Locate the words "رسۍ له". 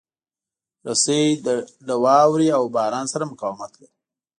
0.87-1.95